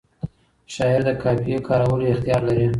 شاعر 0.73 1.01
د 1.07 1.09
قافیه 1.23 1.59
کارولو 1.67 2.05
اختیار 2.13 2.41
لري. 2.47 2.67